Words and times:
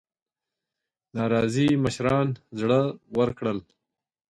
ناراضي 1.15 1.67
مشران 1.83 2.27
زړه 2.59 2.81
ورکړل. 3.17 3.59